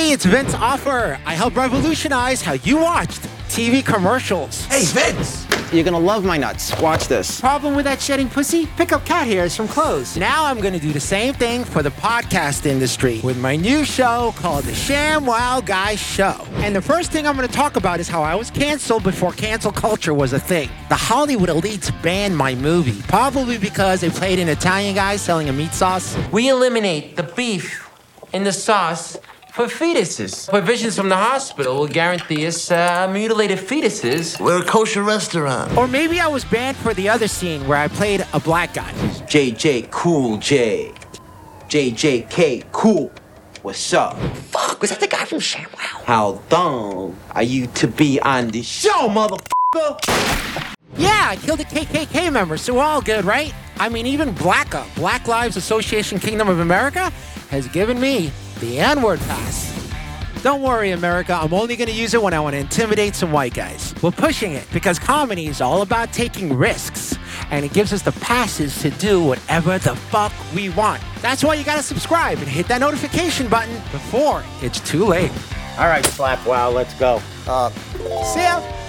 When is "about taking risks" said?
65.82-67.18